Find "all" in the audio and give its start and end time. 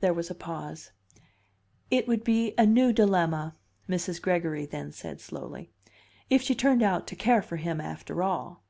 8.22-8.62